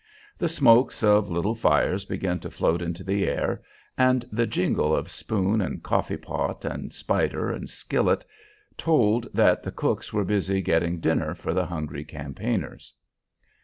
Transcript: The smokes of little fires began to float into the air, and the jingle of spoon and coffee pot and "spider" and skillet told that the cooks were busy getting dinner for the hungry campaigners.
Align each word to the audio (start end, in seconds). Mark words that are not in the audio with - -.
The 0.35 0.49
smokes 0.49 1.03
of 1.03 1.29
little 1.29 1.53
fires 1.53 2.05
began 2.05 2.39
to 2.39 2.49
float 2.49 2.81
into 2.81 3.03
the 3.03 3.27
air, 3.27 3.61
and 3.95 4.25
the 4.31 4.47
jingle 4.47 4.95
of 4.95 5.11
spoon 5.11 5.61
and 5.61 5.83
coffee 5.83 6.17
pot 6.17 6.65
and 6.65 6.91
"spider" 6.91 7.51
and 7.51 7.69
skillet 7.69 8.25
told 8.79 9.27
that 9.31 9.61
the 9.61 9.71
cooks 9.71 10.11
were 10.11 10.25
busy 10.25 10.59
getting 10.63 10.99
dinner 11.01 11.35
for 11.35 11.53
the 11.53 11.67
hungry 11.67 12.03
campaigners. 12.03 12.93